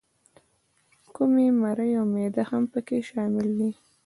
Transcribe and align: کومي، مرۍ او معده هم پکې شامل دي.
کومي، 1.15 1.47
مرۍ 1.61 1.91
او 1.99 2.05
معده 2.13 2.43
هم 2.49 2.63
پکې 2.71 2.97
شامل 3.09 3.47
دي. 3.59 3.71